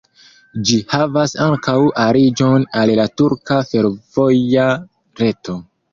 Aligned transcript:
Ĝi 0.69 0.77
havas 0.93 1.35
ankaŭ 1.47 1.75
aliĝon 2.05 2.65
al 2.83 2.95
la 3.01 3.07
turka 3.23 3.61
fervoja 3.73 4.67
reto. 5.23 5.59